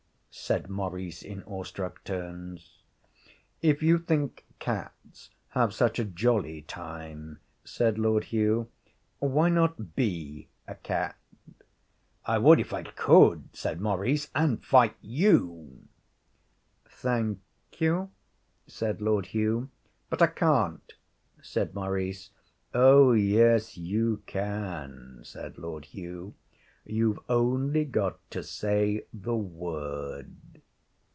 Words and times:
said 0.33 0.69
Maurice 0.69 1.23
in 1.23 1.43
awestruck 1.43 2.05
tones. 2.05 2.83
'If 3.61 3.83
you 3.83 3.99
think 3.99 4.45
cats 4.59 5.29
have 5.49 5.73
such 5.73 5.99
a 5.99 6.05
jolly 6.05 6.61
time,' 6.61 7.41
said 7.65 7.97
Lord 7.99 8.23
Hugh, 8.25 8.69
'why 9.19 9.49
not 9.49 9.93
be 9.93 10.47
a 10.69 10.75
cat?' 10.75 11.17
'I 12.25 12.37
would 12.39 12.59
if 12.61 12.73
I 12.73 12.83
could,' 12.83 13.53
said 13.53 13.81
Maurice, 13.81 14.29
'and 14.33 14.63
fight 14.63 14.95
you' 15.01 15.83
'Thank 16.85 17.39
you,' 17.79 18.11
said 18.67 19.01
Lord 19.01 19.27
Hugh. 19.27 19.69
'But 20.09 20.21
I 20.21 20.27
can't,' 20.27 20.93
said 21.41 21.75
Maurice. 21.75 22.29
'Oh, 22.73 23.11
yes, 23.11 23.77
you 23.77 24.23
can,' 24.25 25.19
said 25.25 25.57
Lord 25.57 25.85
Hugh. 25.85 26.35
'You've 26.83 27.19
only 27.29 27.85
got 27.85 28.19
to 28.31 28.41
say 28.41 29.05
the 29.13 29.35
word.' 29.37 30.35